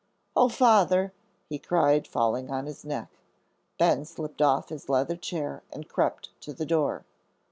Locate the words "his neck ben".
2.65-4.03